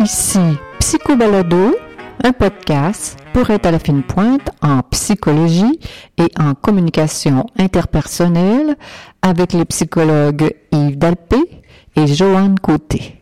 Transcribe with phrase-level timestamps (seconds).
[0.00, 0.38] Ici
[0.78, 1.76] Psychobalado,
[2.22, 5.80] un podcast pour être à la fine pointe en psychologie
[6.18, 8.76] et en communication interpersonnelle
[9.22, 11.62] avec les psychologues Yves Dalpé
[11.96, 13.20] et Joanne Côté.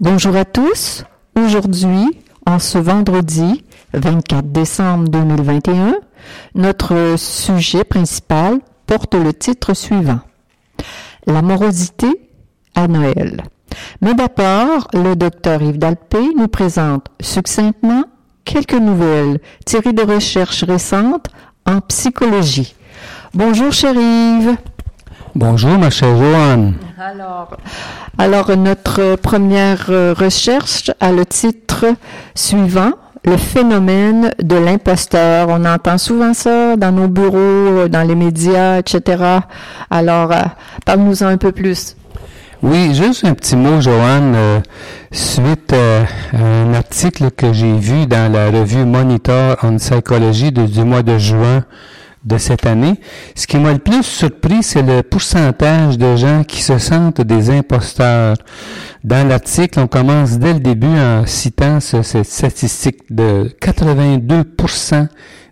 [0.00, 1.04] Bonjour à tous.
[1.36, 5.96] Aujourd'hui, en ce vendredi 24 décembre 2021,
[6.54, 10.20] notre sujet principal porte le titre suivant.
[11.26, 12.08] L'amorosité
[12.74, 13.42] à Noël.
[14.00, 18.04] Mais d'abord, le docteur Yves Dalpé nous présente succinctement
[18.44, 21.28] quelques nouvelles tirées de recherches récentes
[21.66, 22.74] en psychologie.
[23.34, 24.56] Bonjour, cher Yves.
[25.34, 26.74] Bonjour, ma chère Joanne.
[26.98, 27.56] Alors,
[28.18, 31.86] alors, notre première recherche a le titre
[32.34, 32.92] suivant,
[33.24, 35.48] le phénomène de l'imposteur.
[35.48, 39.40] On entend souvent ça dans nos bureaux, dans les médias, etc.
[39.90, 40.42] Alors, euh,
[40.84, 41.96] parle-nous-en un peu plus.
[42.62, 44.60] Oui, juste un petit mot, Joanne, euh,
[45.10, 50.84] suite euh, à un article que j'ai vu dans la revue Monitor on Psychology du
[50.84, 51.64] mois de juin
[52.24, 52.94] de cette année.
[53.34, 57.50] Ce qui m'a le plus surpris, c'est le pourcentage de gens qui se sentent des
[57.50, 58.36] imposteurs.
[59.04, 65.08] Dans l'article, on commence dès le début en citant cette statistique de 82%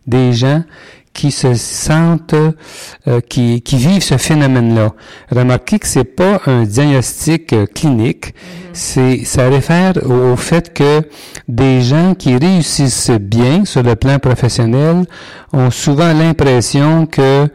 [0.06, 0.62] des gens
[1.12, 4.92] qui se sentent, euh, qui, qui, vivent ce phénomène-là.
[5.30, 8.32] Remarquez que c'est pas un diagnostic euh, clinique, mm-hmm.
[8.72, 11.02] c'est ça réfère au, fait que
[11.48, 15.04] des gens qui réussissent bien sur le plan professionnel
[15.52, 17.48] ont souvent l'impression que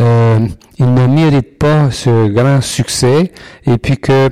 [0.00, 0.38] euh,
[0.78, 3.32] ils ne méritent pas ce grand succès
[3.66, 4.30] et puis que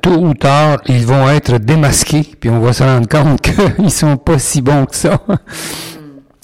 [0.00, 3.40] tôt ou tard, ils vont être démasqués, puis on va se rendre compte
[3.76, 5.20] qu'ils sont pas si bons que ça.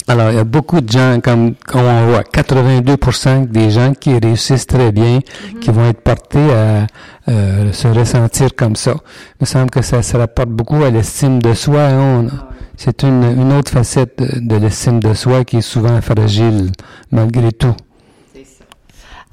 [0.07, 4.67] Alors, il y a beaucoup de gens, comme, on voit, 82% des gens qui réussissent
[4.67, 5.59] très bien, mhm.
[5.59, 6.87] qui vont être portés à
[7.29, 8.95] euh, se ressentir comme ça.
[9.39, 11.83] Il me semble que ça se rapporte beaucoup à l'estime de soi.
[11.83, 12.27] Hein.
[12.75, 16.71] c'est une, une, autre facette de, l'estime de soi qui est souvent fragile,
[17.11, 17.75] malgré tout.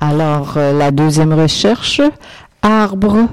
[0.01, 2.01] Alors, euh, la deuxième recherche,
[2.63, 3.29] arbre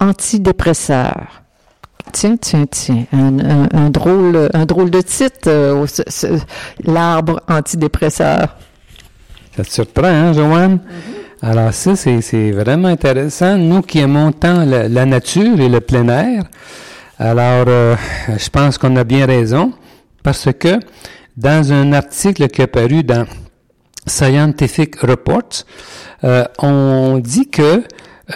[0.00, 1.42] antidépresseur.
[2.12, 5.86] Tiens, tiens, tiens, un, drôle, un drôle de titre, euh,
[6.84, 8.56] l'arbre antidépresseur.
[9.56, 10.76] Ça te surprend, hein, Joanne?
[10.76, 11.18] Mm-hmm.
[11.40, 13.56] Alors ça, c'est vraiment intéressant.
[13.56, 16.44] Nous qui aimons tant la, nature et le plein air,
[17.18, 17.94] alors euh,
[18.36, 19.72] je pense qu'on a bien raison,
[20.22, 20.80] parce que
[21.36, 23.24] dans un article qui est paru dans
[24.06, 25.64] Scientific Reports,
[26.24, 27.84] euh, on dit que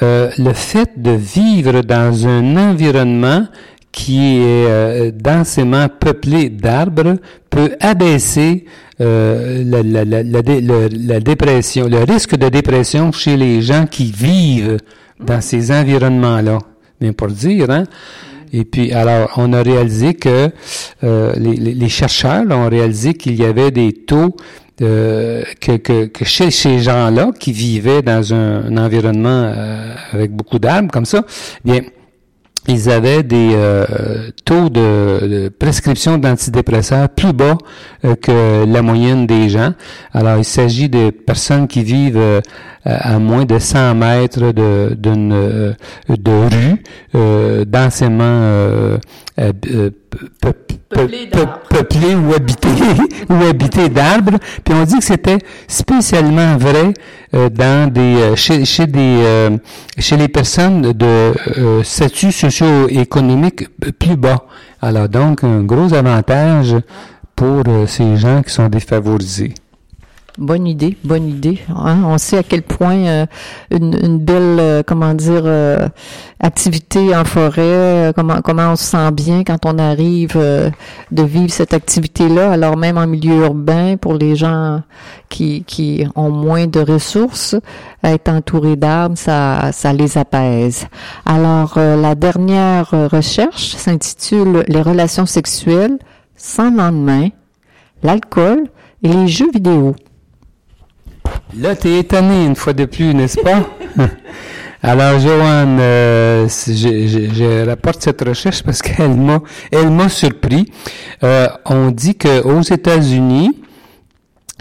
[0.01, 3.47] euh, le fait de vivre dans un environnement
[3.93, 7.17] qui est euh, densément peuplé d'arbres
[7.51, 8.65] peut abaisser
[9.01, 10.43] euh, la, la, la,
[10.91, 14.79] la, dépression, le risque de dépression chez les gens qui vivent
[15.21, 16.59] dans ces environnements-là.
[17.01, 17.85] Bien pour dire, hein?
[18.55, 20.51] Et puis, alors, on a réalisé que
[21.05, 24.37] euh, les, les, chercheurs ont réalisé qu'il y avait des taux
[24.83, 30.59] euh, que, que, que, chez ces gens-là qui vivaient dans un, environnement euh, avec beaucoup
[30.59, 31.25] d'arbres comme ça,
[31.65, 31.83] bien,
[32.69, 37.59] ils avaient des euh, taux de, prescription d'antidépresseurs plus bas
[38.21, 39.73] que la moyenne des gens.
[40.13, 42.43] Alors, il s'agit de personnes qui vivent
[42.85, 45.75] à moins de 100 mètres de, d'une
[46.09, 46.83] de rue,
[47.15, 48.99] euh, densément
[50.93, 52.69] peuplé ou habité
[53.29, 54.39] ou habité d'arbres.
[54.65, 56.93] Puis on dit que c'était spécialement vrai
[57.35, 59.51] euh, dans des euh, chez, chez des euh,
[59.99, 61.33] chez les personnes de
[61.83, 64.45] statut socio-économique plus bas.
[64.81, 66.77] Alors donc un gros avantage
[67.35, 69.55] pour ces gens qui sont défavorisés.
[70.39, 71.59] Bonne idée, bonne idée.
[71.69, 72.05] Hein.
[72.07, 73.27] On sait à quel point euh,
[73.71, 75.87] une, belle, euh, comment dire, euh,
[76.41, 81.75] activité en forêt, comment comment on se sent bien quand on arrive de vivre cette
[81.75, 82.51] activité-là.
[82.51, 84.81] Alors même en milieu urbain, pour les gens
[85.29, 87.55] qui qui ont moins de ressources,
[88.03, 90.87] être entouré d'arbres, ça ça les apaise.
[91.27, 95.99] Alors la dernière recherche s'intitule Les relations sexuelles
[96.37, 97.29] sans lendemain,
[98.03, 98.69] l'alcool
[99.03, 99.95] et les jeux vidéo.
[101.59, 103.69] Là, tu es étonné une fois de plus, n'est-ce pas?
[104.83, 110.73] Alors, Joanne, euh, je, rapporte cette recherche parce qu'elle m'a, elle m'a surpris.
[111.23, 113.51] Euh, on dit qu'aux États-Unis,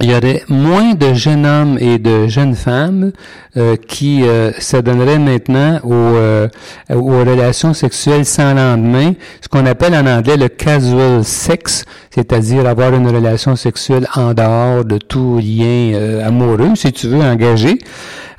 [0.02, 3.14] il y aurait moins de jeunes hommes et de jeunes femmes
[3.58, 6.48] euh, qui euh, s'adonneraient maintenant aux, euh,
[6.90, 9.12] aux relations sexuelles sans lendemain,
[9.42, 11.84] ce qu'on appelle en anglais le casual sex,
[12.16, 17.22] c'est-à-dire avoir une relation sexuelle en dehors de tout lien euh, amoureux, si tu veux,
[17.22, 17.78] engagé.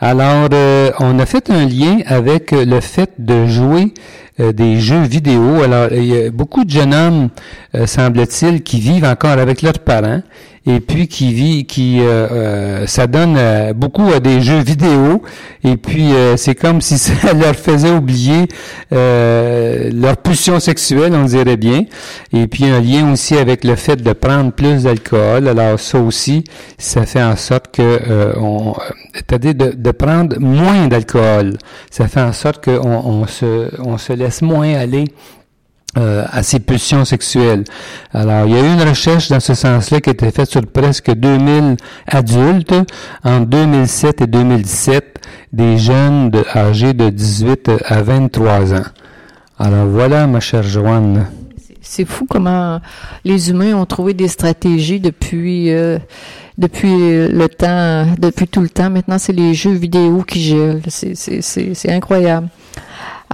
[0.00, 0.48] Alors,
[0.98, 3.94] on a fait un lien avec le fait de jouer
[4.36, 5.62] des jeux vidéo.
[5.62, 7.28] Alors, il y a beaucoup de jeunes hommes,
[7.86, 10.22] semble-t-il, qui vivent encore avec leurs parents
[10.66, 15.01] et puis qui vit, qui euh, euh euh, beaucoup à des jeux vidéo
[15.64, 18.48] et puis euh, c'est comme si ça leur faisait oublier
[18.90, 21.84] leur pulsion sexuelle, on dirait bien.
[22.32, 25.48] Et puis un lien aussi avec le fait de prendre plus d'alcool.
[25.48, 26.44] Alors ça aussi,
[26.78, 28.74] ça fait en sorte que on,
[29.14, 31.58] c'est-à-dire de, de, prendre moins d'alcool.
[31.90, 35.04] Ça fait en sorte qu'on on se, on se laisse moins aller
[35.98, 37.64] euh, à ses pulsions sexuelles.
[38.14, 40.66] Alors, il y a eu une recherche dans ce sens-là qui a été faite sur
[40.66, 42.74] presque 2000 adultes
[43.22, 45.20] en 2007 et 2017,
[45.52, 48.84] des jeunes de, âgés de 18 à 23 ans.
[49.58, 51.26] Alors voilà, ma chère Joanne.
[51.82, 52.80] C'est fou comment
[53.26, 55.98] les humains ont trouvé des stratégies depuis euh,
[56.56, 58.88] depuis le temps, depuis tout le temps.
[58.88, 60.80] Maintenant, c'est les jeux vidéo qui gèlent.
[60.88, 62.48] C'est incroyable.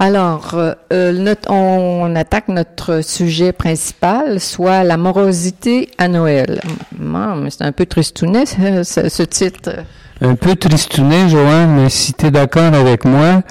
[0.01, 6.61] Alors, euh, euh on, attaque notre sujet principal, soit la morosité à Noël.
[7.49, 8.45] C'est un peu tristounet,
[8.85, 9.71] ce, ce, titre.
[10.21, 13.41] Un peu tristounet, Joanne, mais si tu es d'accord avec moi,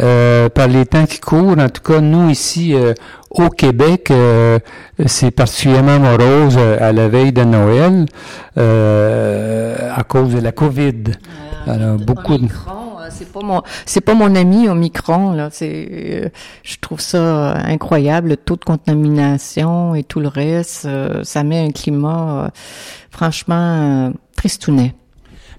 [0.00, 2.94] euh, par les temps qui courent, en tout cas, nous ici euh,
[3.30, 4.58] au Québec, euh,
[5.06, 8.06] c'est particulièrement morose à la veille de Noël
[8.56, 11.12] à cause de la COVID.
[11.68, 12.48] Alors, beaucoup de
[13.10, 15.48] c'est pas mon c'est pas mon ami au micron là.
[15.50, 16.28] C'est euh,
[16.62, 20.86] je trouve ça incroyable le taux de contamination et tout le reste.
[20.86, 22.48] Euh, ça met un climat euh,
[23.10, 24.94] franchement tristounet.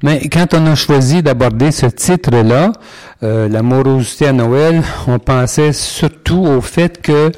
[0.01, 2.73] Mais quand on a choisi d'aborder ce titre-là,
[3.21, 7.31] la morosité à Noël, on pensait surtout au fait que,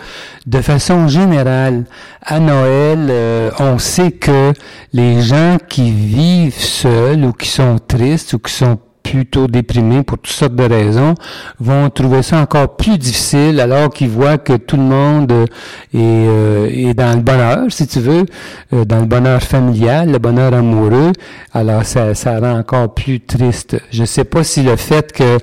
[0.47, 1.85] de façon générale,
[2.23, 4.51] à Noël, on sait que
[4.93, 10.17] les gens qui vivent seuls ou qui sont tristes ou qui sont plutôt déprimés pour
[10.17, 11.13] toutes sortes de raisons,
[11.59, 15.45] vont trouver ça encore plus difficile alors qu'ils voient que tout le monde euh,
[15.93, 15.97] est,
[16.27, 18.25] euh, est dans le bonheur, si tu veux,
[18.73, 21.11] euh, dans le bonheur familial, le bonheur amoureux.
[21.53, 23.77] Alors ça, ça rend encore plus triste.
[23.91, 25.37] Je sais pas si le fait que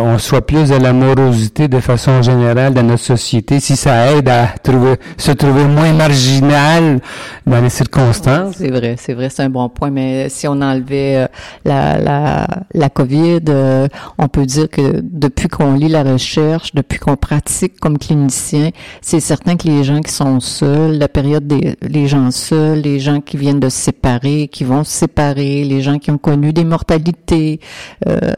[0.00, 4.46] on soit plus de l'amorosité de façon générale dans notre société, si ça aide à
[4.62, 7.00] trouver, se trouver moins marginal
[7.44, 8.54] dans les circonstances.
[8.56, 9.90] C'est vrai, c'est vrai, c'est un bon point.
[9.90, 11.28] Mais si on enlevait
[11.64, 13.88] la, la la COVID, euh,
[14.18, 18.70] on peut dire que depuis qu'on lit la recherche, depuis qu'on pratique comme clinicien,
[19.00, 23.00] c'est certain que les gens qui sont seuls, la période des les gens seuls, les
[23.00, 26.52] gens qui viennent de se séparer, qui vont se séparer, les gens qui ont connu
[26.52, 27.60] des mortalités,
[28.06, 28.32] euh,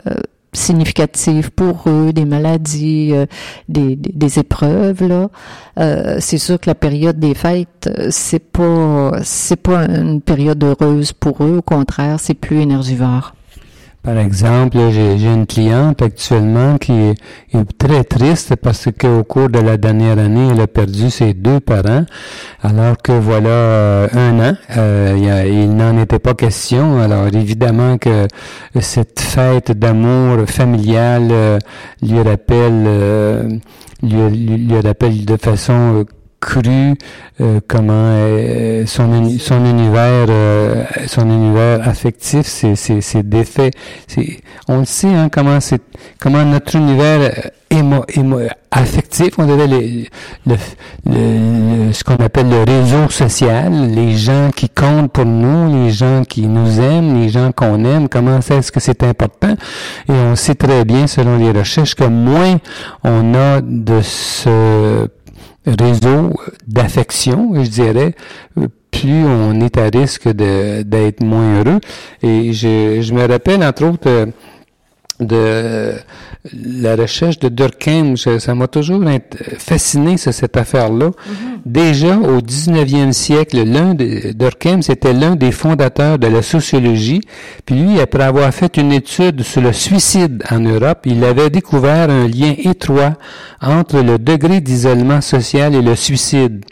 [0.53, 3.27] significatives pour eux, des maladies, euh,
[3.69, 5.29] des, épreuves là.
[6.21, 11.45] C'est sûr que la période des fêtes, c'est pas c'est pas une période heureuse pour
[11.45, 11.59] eux.
[11.59, 13.33] Au contraire, c'est plus énergivore.
[14.03, 17.15] Par exemple, j'ai une cliente actuellement qui est,
[17.77, 22.07] très triste parce qu'au cours de la dernière année, elle a perdu ses deux parents,
[22.63, 26.99] alors que voilà euh, un an, euh, il, n'en était pas question.
[26.99, 28.27] Alors évidemment que
[28.81, 31.59] cette fête d'amour familial euh,
[32.01, 33.61] lui rappelle,
[34.03, 36.07] lui, lui rappelle de façon
[36.41, 36.95] cru
[37.41, 43.71] euh, comment euh, son son univers euh, son univers affectif c'est c'est c'est défait.
[44.07, 45.83] C'est on le sait hein, comment c'est
[46.19, 48.05] comment notre univers émo,
[48.71, 50.57] affectif on dirait le,
[51.07, 56.23] le, ce qu'on appelle le réseau social les gens qui comptent pour nous les gens
[56.25, 59.55] qui nous aiment les gens qu'on aime comment c'est ce que c'est important?
[60.09, 62.59] Et on sait très bien selon les recherches que moins
[63.05, 65.09] on a de ce
[65.67, 66.33] réseau
[66.67, 68.15] d'affection, je dirais,
[68.91, 71.81] plus on est à risque d'être moins heureux.
[72.23, 74.29] Et je, je me rappelle, entre autres,
[75.21, 75.93] de
[76.55, 79.03] la recherche de Durkheim, ça m'a toujours
[79.59, 81.09] fasciné cette affaire-là.
[81.09, 81.13] Mm-hmm.
[81.67, 87.21] Déjà au 19e siècle, l'un de Durkheim, c'était l'un des fondateurs de la sociologie.
[87.67, 92.09] Puis lui, après avoir fait une étude sur le suicide en Europe, il avait découvert
[92.09, 93.15] un lien étroit
[93.61, 96.65] entre le degré d'isolement social et le suicide.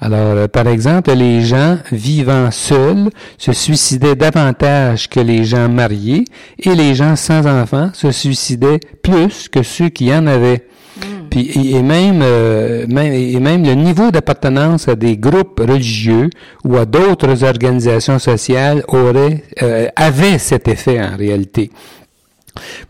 [0.00, 6.24] Alors, euh, par exemple, les gens vivant seuls se suicidaient davantage que les gens mariés
[6.58, 10.66] et les gens sans enfants se suicidaient plus que ceux qui en avaient.
[10.98, 11.28] Hmm.
[11.30, 12.24] puis et, même,
[12.88, 16.28] même et même le niveau d'appartenance à des groupes religieux
[16.64, 19.44] ou à d'autres organisations sociales aurait
[19.94, 21.70] avait cet effet en réalité.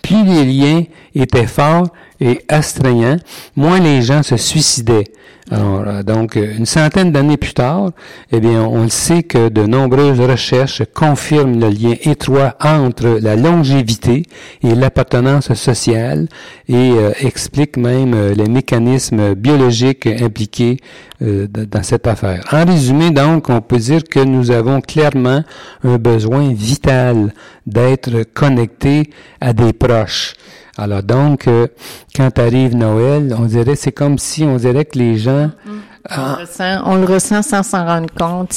[0.02, 1.88] Plus les liens étaient forts
[2.20, 3.18] et astreignants,
[3.56, 5.12] moins les gens se suicidaient.
[5.50, 7.92] Alors, euh, donc, une centaine d'années plus tard,
[8.32, 13.34] eh bien, on le sait que de nombreuses recherches confirment le lien étroit entre la
[13.34, 14.24] longévité
[14.62, 16.28] et l'appartenance sociale
[16.68, 20.78] et euh, expliquent même euh, les mécanismes biologiques impliqués
[21.20, 22.44] dans cette affaire.
[22.52, 25.42] En résumé, donc, on peut dire que nous avons clairement
[25.82, 27.34] un besoin vital
[27.66, 29.10] d'être connectés
[29.40, 30.34] à des proches.
[30.78, 31.66] Alors donc, euh,
[32.14, 35.46] quand arrive Noël, on dirait, c'est comme si on dirait que les gens...
[35.46, 35.88] Mm-hmm.
[36.16, 38.52] On, le ressent, on, le ressent, sans s'en rendre compte.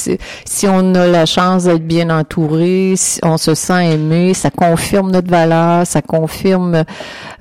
[0.46, 5.12] Si, on a la chance d'être bien entouré, si on se sent aimé, ça confirme
[5.12, 6.86] notre valeur, ça confirme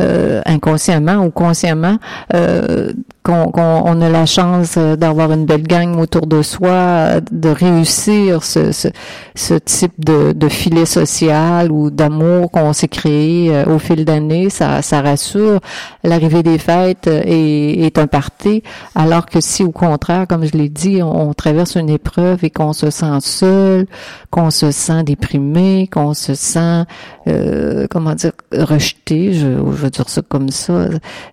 [0.01, 1.99] euh, inconsciemment ou consciemment
[2.35, 2.93] euh,
[3.23, 8.73] qu'on on a la chance d'avoir une belle gang autour de soi, de réussir ce,
[8.73, 8.89] ce,
[9.35, 14.51] ce type de, de, filet social ou d'amour qu'on s'est créé euh, au fil d'années.
[14.51, 15.61] Ça, ça rassure.
[16.03, 18.63] L'arrivée des fêtes est, est un parti,
[18.95, 22.73] alors que si au contraire, comme je l'ai dit, on, traverse une épreuve et qu'on
[22.73, 23.87] se sent seul,
[24.31, 26.85] qu'on se sent déprimé, qu'on se sent,
[27.29, 30.89] euh, comment dire, rejeté, je, je veux dire ça comme ça.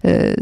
[0.05, 0.33] Euh,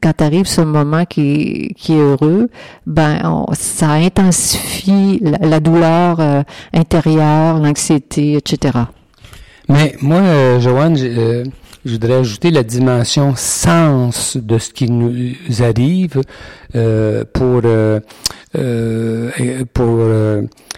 [0.00, 2.48] quand arrive ce moment qui, qui est heureux,
[2.86, 8.78] ben ça intensifie la, douleur euh, intérieure, l'anxiété, etc.
[9.68, 11.44] Mais moi, euh, Joanne, euh,
[11.84, 16.20] je voudrais ajouter la dimension sens de ce qui nous arrive
[16.74, 17.62] euh, pour
[19.72, 19.98] pour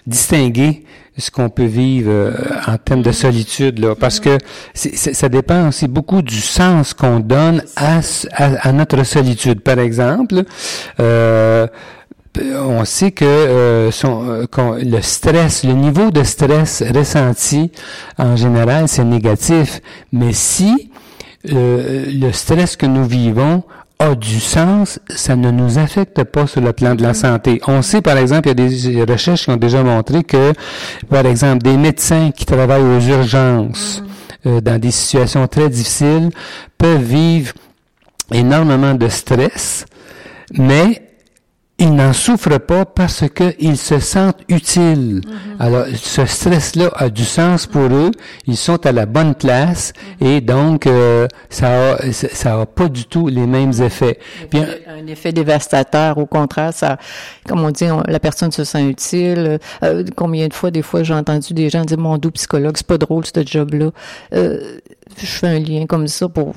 [0.07, 0.85] distinguer
[1.17, 2.33] ce qu'on peut vivre euh,
[2.67, 4.39] en termes de solitude, là, parce que
[4.75, 8.01] ça dépend aussi beaucoup du sens qu'on donne à,
[8.33, 9.61] à, notre solitude.
[9.61, 10.43] Par exemple,
[10.99, 11.67] euh,
[12.37, 14.47] on sait que euh, son,
[14.83, 17.71] le stress, le niveau de stress ressenti
[18.19, 19.81] en général, c'est négatif.
[20.13, 20.91] Mais si
[21.45, 23.63] le stress que nous vivons
[23.99, 27.61] a du sens, ça ne nous affecte pas sur le plan de la santé.
[27.67, 30.53] On sait, par exemple, il y a des recherches qui ont déjà montré que,
[31.09, 34.49] par exemple, des médecins qui travaillent aux urgences, mm-hmm.
[34.49, 36.31] euh, dans des situations très difficiles,
[36.77, 37.53] peuvent vivre
[38.33, 39.87] énormément de stress,
[40.53, 41.03] mais
[41.85, 45.21] ils n'en souffrent pas parce qu'ils se sentent utiles.
[45.21, 45.61] Mm-hmm.
[45.61, 48.11] Alors, ce stress-là a du sens pour eux.
[48.47, 50.27] Ils sont à la bonne place mm-hmm.
[50.27, 54.19] et donc euh, ça a, ça a pas du tout les mêmes effets.
[54.55, 56.17] Un effet dévastateur.
[56.17, 56.97] Au contraire, ça,
[57.47, 59.59] comme on dit, la personne se sent utile.
[59.83, 62.87] Euh, combien de fois, des fois, j'ai entendu des gens dire mon doux psychologue, c'est
[62.87, 63.91] pas drôle ce job-là.
[64.33, 64.79] Euh,
[65.19, 66.55] je fais un lien comme ça pour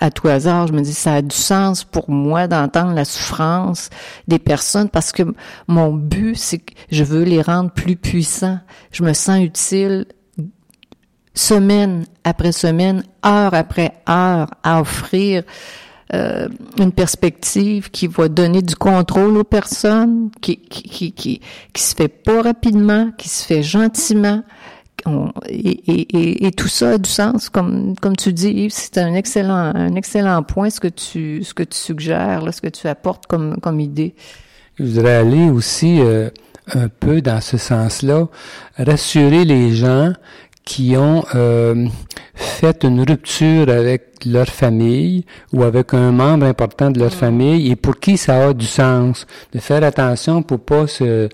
[0.00, 3.90] à tout hasard, je me dis ça a du sens pour moi d'entendre la souffrance
[4.28, 5.22] des personnes parce que
[5.66, 8.58] mon but c'est que je veux les rendre plus puissants.
[8.92, 10.06] Je me sens utile
[11.34, 15.42] semaine après semaine, heure après heure à offrir
[16.12, 16.48] euh,
[16.78, 21.40] une perspective qui va donner du contrôle aux personnes, qui qui, qui, qui,
[21.72, 24.42] qui se fait pas rapidement, qui se fait gentiment,
[25.48, 30.42] et, tout ça a du sens, comme comme tu dis, c'est un excellent un excellent
[30.42, 33.80] point ce que tu ce que tu suggères, là, ce que tu apportes comme comme
[33.80, 34.14] idée.
[34.78, 36.30] Je voudrais aller aussi euh,
[36.74, 38.26] un peu dans ce sens-là,
[38.76, 40.12] rassurer les gens
[40.64, 41.86] qui ont euh,
[42.34, 47.16] fait une rupture avec leur famille ou avec un membre important de leur mm.
[47.16, 51.28] famille et pour qui ça a du sens de faire attention pour pas se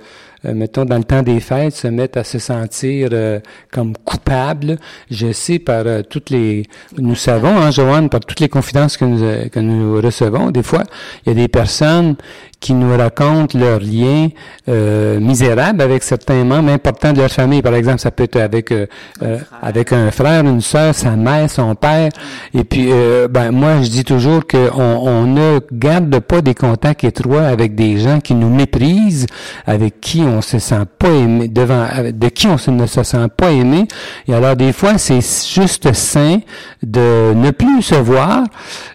[0.46, 4.78] euh, mettons, dans le temps des fêtes, se mettent à se sentir euh, comme coupables.
[5.10, 6.64] Je sais par euh, toutes les...
[6.96, 10.84] Nous savons, hein, Joanne, par toutes les confidences que nous, que nous recevons, des fois,
[11.24, 12.16] il y a des personnes
[12.60, 14.28] qui nous racontent leurs liens
[14.68, 17.62] euh, misérables avec certains membres importants de leur famille.
[17.62, 18.86] Par exemple, ça peut être avec euh,
[19.22, 22.10] euh avec un frère, une sœur, sa mère, son père.
[22.54, 27.04] Et puis, euh, ben moi, je dis toujours qu'on on ne garde pas des contacts
[27.04, 29.26] étroits avec des gens qui nous méprisent,
[29.66, 33.50] avec qui on se sent pas aimé, devant, de qui on ne se sent pas
[33.50, 33.86] aimé.
[34.28, 36.40] Et alors, des fois, c'est juste sain
[36.82, 38.44] de ne plus se voir.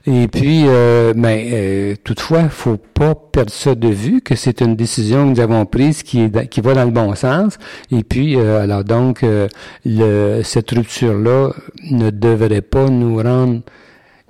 [0.05, 5.25] Et puis, euh, ben, toutefois, faut pas perdre ça de vue, que c'est une décision
[5.25, 7.57] que nous avons prise qui, est, qui va dans le bon sens.
[7.91, 9.47] Et puis, euh, alors donc, euh,
[9.85, 11.51] le, cette rupture-là
[11.89, 13.61] ne devrait pas nous rendre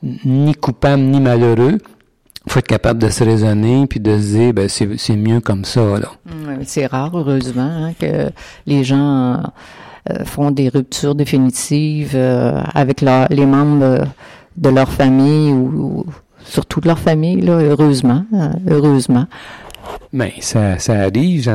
[0.04, 1.78] ni coupables ni malheureux.
[2.48, 5.82] Faut être capable de se raisonner puis de se dire, ben, c'est mieux comme ça.
[6.00, 6.12] Là.
[6.64, 8.30] c'est rare, heureusement, hein, que
[8.68, 9.42] les gens
[10.12, 14.06] euh, font des ruptures définitives avec les membres
[14.58, 16.06] de leur famille ou
[16.46, 18.26] surtout de leur famille, là, heureusement,
[18.70, 19.26] heureusement.
[20.14, 21.52] Mais ça, ça arrive,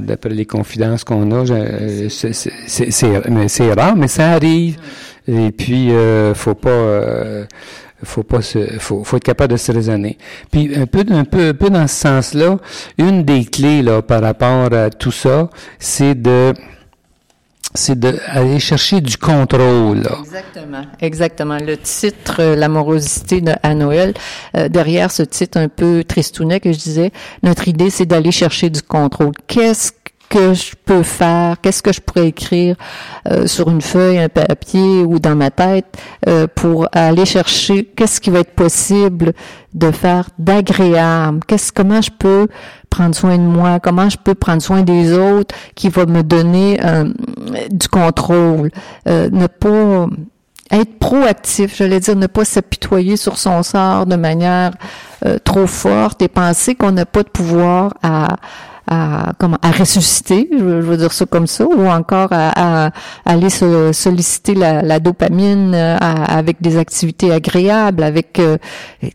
[0.00, 1.46] d'après les confidences qu'on a,
[3.48, 4.76] c'est rare, mais ça arrive.
[5.28, 7.44] Et puis, euh, faut pas, euh,
[8.02, 10.18] faut pas se, faut, faut être capable de se raisonner.
[10.50, 12.58] Puis un peu, un peu, un peu dans ce sens-là,
[12.98, 15.48] une des clés là par rapport à tout ça,
[15.78, 16.52] c'est de
[17.74, 20.06] c'est d'aller chercher du contrôle.
[20.20, 21.58] Exactement, exactement.
[21.58, 24.14] Le titre euh, L'amorosité de, à Noël,
[24.56, 27.12] euh, derrière ce titre un peu tristounet que je disais,
[27.42, 29.32] notre idée c'est d'aller chercher du contrôle.
[29.46, 29.92] Qu'est-ce
[30.32, 32.74] que je peux faire, qu'est-ce que je pourrais écrire
[33.30, 35.84] euh, sur une feuille, un papier ou dans ma tête
[36.26, 39.34] euh, pour aller chercher qu'est-ce qui va être possible
[39.74, 42.48] de faire d'agréable, qu'est-ce comment je peux
[42.88, 46.80] prendre soin de moi, comment je peux prendre soin des autres qui va me donner
[46.82, 47.12] euh,
[47.70, 48.70] du contrôle,
[49.06, 50.06] ne pas
[50.70, 54.72] être proactif, j'allais dire, ne pas s'apitoyer sur son sort de manière
[55.44, 58.36] trop forte et penser qu'on n'a pas de pouvoir à,
[58.88, 62.90] à comment à ressusciter, je veux, dire ça comme ça, ou encore à,
[63.24, 68.58] aller solliciter la, dopamine euh, avec des activités agréables, avec euh,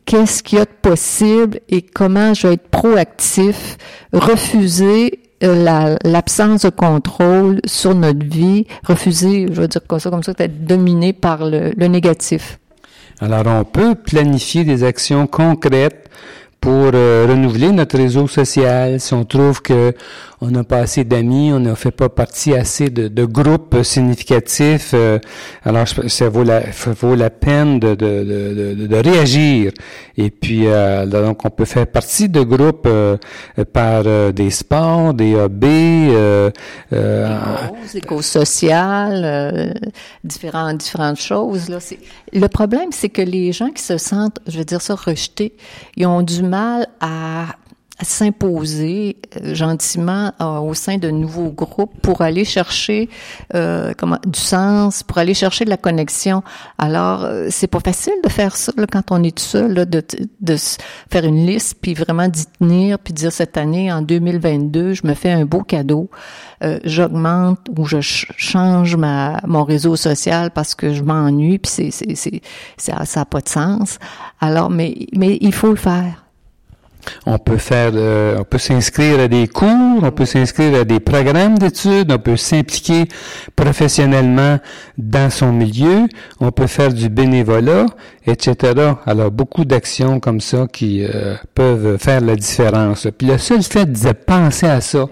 [0.05, 3.77] qu'est-ce qu'il y a de possible et comment je vais être proactif,
[4.13, 10.23] refuser euh, l'absence de contrôle sur notre vie, refuser, je veux dire comme ça, comme
[10.23, 12.59] ça, d'être dominé par le négatif.
[13.19, 16.07] Alors, on peut planifier des actions concrètes
[16.59, 18.99] pour euh, renouveler notre réseau social.
[18.99, 19.93] Si on trouve que
[20.39, 25.19] on n'a pas assez d'amis, on ne fait pas partie assez de, groupes significatifs, euh,
[25.63, 26.61] alors ça vaut la,
[27.01, 29.71] vaut la peine de, réagir.
[30.15, 32.87] Et puis euh, donc on peut faire partie de groupes
[33.73, 34.03] par
[34.33, 36.51] des sports, des hobbies, euh,
[37.93, 39.73] éco-sociales,
[40.23, 41.69] différentes différentes choses.
[41.69, 41.79] Là,
[42.33, 45.55] le problème, c'est que les gens qui se sentent, je veux dire ça, rejetés,
[45.95, 47.47] ils ont du mal à
[48.03, 53.09] s'imposer euh, gentiment euh, au sein de nouveaux groupes pour aller chercher
[53.55, 56.43] euh, comment du sens, pour aller chercher de la connexion.
[56.77, 59.85] Alors euh, c'est pas facile de faire ça là, quand on est tout seul, là,
[59.85, 60.03] de,
[60.41, 60.55] de
[61.09, 65.15] faire une liste puis vraiment d'y tenir puis dire cette année en 2022 je me
[65.15, 66.09] fais un beau cadeau,
[66.83, 72.15] j'augmente ou je change ma mon réseau social parce que je m'ennuie puis c'est c'est
[72.15, 72.41] c'est
[72.77, 73.97] ça ça a pas de sens.
[74.39, 76.26] Alors mais mais il faut le faire.
[77.25, 77.93] On peut faire,
[78.39, 82.37] on peut s'inscrire à des cours, on peut s'inscrire à des programmes d'études, on peut
[82.37, 83.05] s'impliquer
[83.55, 84.59] professionnellement
[84.97, 86.07] dans son milieu,
[86.39, 87.85] on peut faire du bénévolat,
[88.25, 88.93] etc.
[89.05, 93.07] Alors beaucoup d'actions comme ça qui euh, peuvent faire la différence.
[93.17, 95.05] Puis le seul fait de penser à ça.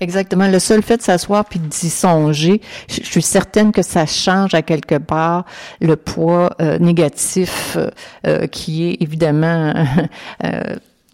[0.00, 0.48] Exactement.
[0.48, 4.62] Le seul fait de s'asseoir puis d'y songer, je, suis certaine que ça change à
[4.62, 5.44] quelque part
[5.80, 7.78] le poids euh, négatif
[8.26, 9.72] euh, qui est évidemment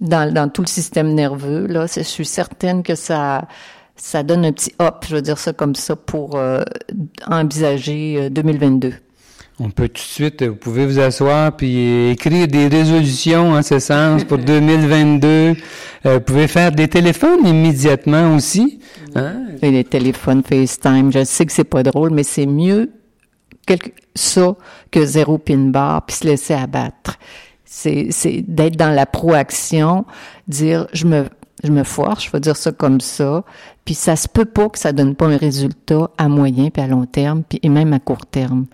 [0.00, 1.66] dans, dans tout le système nerveux.
[1.66, 3.46] Là, je suis certaine que ça,
[3.96, 6.62] ça donne un petit hop, je veux dire ça comme ça, pour euh,
[7.26, 8.88] envisager 2022.
[8.88, 8.92] Euh,
[9.60, 13.78] On peut tout de suite, vous pouvez vous asseoir puis écrire des résolutions en ce
[13.78, 15.26] sens pour 2022.
[15.28, 15.54] Euh,
[16.04, 18.78] vous pouvez faire des téléphones immédiatement aussi.
[19.16, 19.46] Hein?
[19.62, 22.90] Et les téléphones FaceTime, je sais que c'est pas drôle, mais c'est mieux
[23.66, 24.56] quelque, ça
[24.90, 27.18] que zéro pin bar puis se laisser abattre.
[27.70, 30.06] C'est, c'est d'être dans la proaction,
[30.46, 31.26] dire je me
[31.62, 33.44] je me force, je vais dire ça comme ça,
[33.84, 36.86] puis ça se peut pas que ça donne pas un résultat à moyen puis à
[36.86, 38.64] long terme, puis et même à court terme.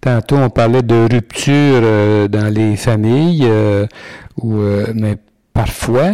[0.00, 3.86] Tantôt on parlait de rupture euh, dans les familles, euh,
[4.44, 5.16] euh, mais
[5.52, 6.12] parfois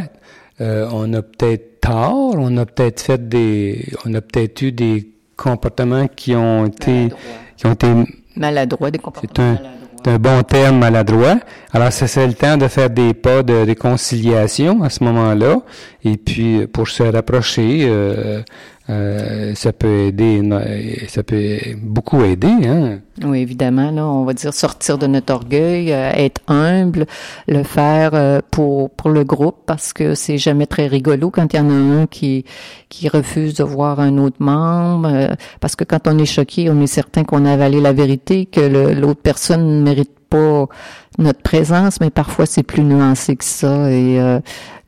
[0.59, 6.09] on a peut-être tort, on a peut-être fait des, on a peut-être eu des comportements
[6.09, 7.11] qui ont été,
[7.59, 7.89] qui ont été
[8.37, 9.59] maladroits, des comportements
[10.05, 11.37] maladroits un bon terme maladroit.
[11.73, 15.59] Alors, c'est le temps de faire des pas de réconciliation à ce moment-là.
[16.05, 18.43] Et puis, pour se rapprocher, euh,
[18.89, 20.43] euh, ça peut aider,
[21.09, 22.47] ça peut beaucoup aider.
[22.49, 23.01] Hein?
[23.25, 23.91] Oui, évidemment.
[23.91, 27.07] Là, on va dire sortir de notre orgueil, euh, être humble,
[27.49, 31.57] le faire euh, pour pour le groupe parce que c'est jamais très rigolo quand il
[31.57, 32.45] y en a un qui
[32.89, 35.37] qui refuse de voir un autre membre.
[35.61, 38.95] parce que quand on est choqué, on est certain qu'on a avalé la vérité, que
[38.95, 40.67] l'autre personne ne mérite pas
[41.19, 44.19] notre présence, mais parfois c'est plus nuancé que ça et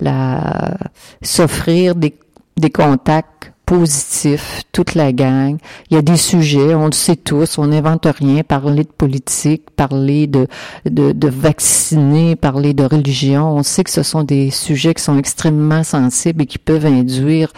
[0.01, 0.77] la
[1.23, 2.15] s'offrir des
[2.59, 5.59] des contacts positif, toute la gang.
[5.91, 9.65] Il y a des sujets, on le sait tous, on n'invente rien, parler de politique,
[9.77, 10.47] parler de,
[10.87, 13.47] de, de vacciner, parler de religion.
[13.47, 17.53] On sait que ce sont des sujets qui sont extrêmement sensibles et qui peuvent induire,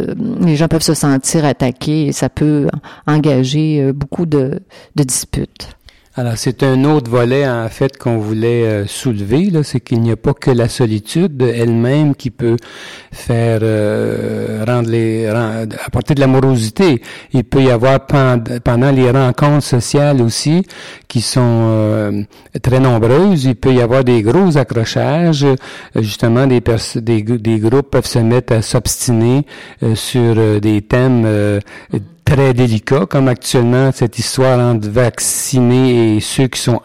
[0.00, 2.66] euh, les gens peuvent se sentir attaqués et ça peut
[3.06, 4.60] engager euh, beaucoup de,
[4.96, 5.76] de disputes.
[6.14, 10.10] Alors, c'est un autre volet, en fait, qu'on voulait euh, soulever, là, c'est qu'il n'y
[10.10, 12.58] a pas que la solitude elle-même qui peut
[13.10, 17.00] faire euh, rendre les apporter de l'amorosité.
[17.32, 20.66] Il peut y avoir pendant, les rencontres sociales aussi,
[21.08, 22.22] qui sont euh,
[22.60, 25.46] très nombreuses, il peut y avoir des gros accrochages.
[25.96, 26.60] Justement, des,
[26.96, 29.46] des, des groupes peuvent se mettre à s'obstiner
[29.94, 31.60] sur des thèmes
[32.24, 36.80] très délicat, comme actuellement cette histoire entre vaccinés et ceux qui sont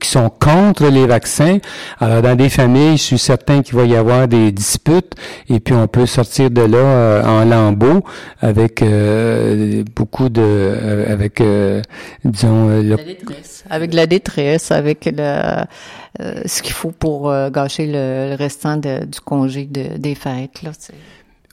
[0.00, 1.58] qui sont contre les vaccins.
[1.98, 5.14] Alors, dans des familles, je suis certain qu'il va y avoir des disputes
[5.48, 8.04] et puis on peut sortir de là euh, en lambeaux
[8.40, 10.42] avec euh, beaucoup de...
[10.42, 11.42] Euh, avec,
[12.24, 12.68] disons...
[12.68, 13.64] La détresse.
[13.70, 15.64] Avec la détresse, avec le,
[16.46, 20.62] ce qu'il faut pour gâcher le, restant de, du congé de, des fêtes.
[20.62, 20.72] Là,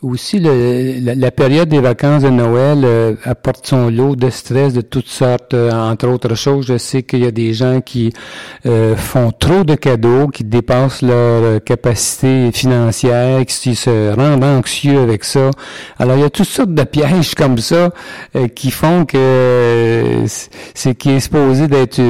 [0.04, 4.82] aussi, le, la, période des vacances de Noël euh, apporte son lot de stress de
[4.82, 5.56] toutes sortes.
[5.56, 8.14] Euh, entre autres choses, je sais qu'il y a des gens qui
[8.68, 15.24] euh, font trop de cadeaux, qui dépassent leur capacité financière, qui se rendent anxieux avec
[15.24, 15.50] ça.
[15.98, 17.90] Alors, il y a toutes sortes de pièges comme ça
[18.54, 20.26] qui font que
[20.76, 22.02] c'est qui est supposé d'être...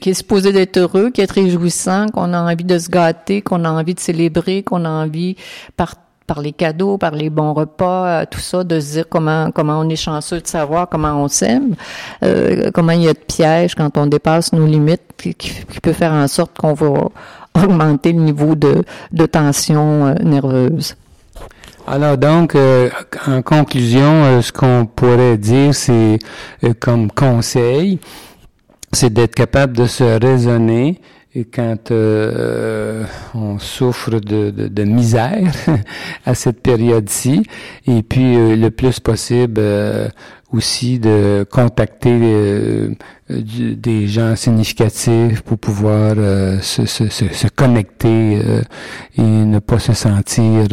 [0.00, 3.64] qui est supposé d'être heureux, qui est réjouissant, qu'on a envie de se gâter, qu'on
[3.64, 5.36] a envie de célébrer, qu'on a envie
[5.76, 5.94] par
[6.26, 9.80] par les cadeaux, par les bons repas, euh, tout ça, de se dire comment comment
[9.80, 11.74] on est chanceux de savoir comment on s'aime,
[12.24, 15.34] euh, comment il y a de pièges quand on dépasse nos limites, qui,
[15.82, 17.08] peut faire en sorte qu'on va
[17.54, 20.96] augmenter le niveau de, de tension euh, nerveuse.
[21.86, 22.56] Alors donc,
[23.28, 26.18] en conclusion, ce qu'on pourrait dire, c'est
[26.80, 28.00] comme conseil,
[28.92, 31.00] c'est d'être capable de se raisonner,
[31.36, 35.52] et quand euh, on souffre de, de, de, misère
[36.24, 37.42] à cette période-ci,
[37.86, 40.08] et puis euh, le plus possible euh,
[40.50, 42.88] aussi de contacter
[43.28, 46.14] des gens significatifs pour pouvoir
[46.62, 48.38] se, se, se, connecter
[49.18, 50.68] et ne pas se sentir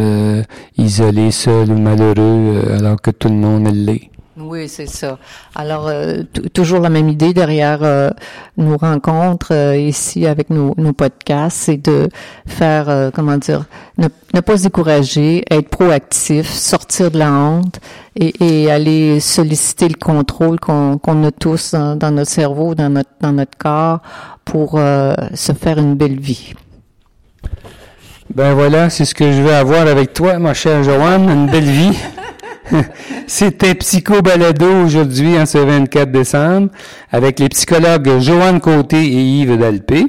[0.78, 4.12] isolé, seul ou malheureux alors que tout le monde l'est.
[4.36, 5.19] Oui, c'est ça.
[5.54, 8.10] Alors, euh, toujours la même idée derrière euh,
[8.58, 12.10] nos rencontres euh, ici avec nos, nos podcasts, c'est de
[12.48, 13.65] faire, comment dire,
[14.00, 14.08] ne,
[14.39, 17.80] pas se décourager, être proactif, sortir de la honte
[18.15, 23.34] et, et aller solliciter le contrôle qu'on a tous dans, notre cerveau, dans notre, dans
[23.34, 24.00] notre corps
[24.46, 26.54] pour se faire une belle vie.
[28.34, 31.69] Ben voilà, c'est ce que je veux avoir avec toi, ma chère Joanne, une belle
[31.69, 31.98] vie.
[33.28, 36.69] C'était Psycho Balado aujourd'hui, en ce 24 décembre,
[37.12, 40.06] avec les psychologues Joanne Côté et Yves Dalpé.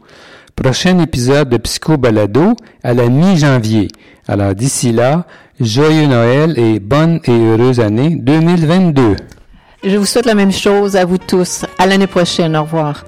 [0.63, 3.89] Prochain épisode de Psycho Balado à la mi-janvier.
[4.27, 5.25] Alors d'ici là,
[5.61, 9.15] joyeux Noël et bonne et heureuse année 2022.
[9.85, 11.65] Je vous souhaite la même chose à vous tous.
[11.79, 12.57] À l'année prochaine.
[12.57, 13.05] Au revoir.